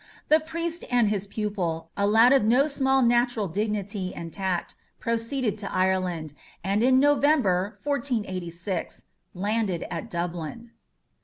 [0.29, 5.59] The priest and his pupil, a lad of no small natural dignity and tact, proceeded
[5.59, 10.71] to Ireland, and in November, 1486, landed at Dublin.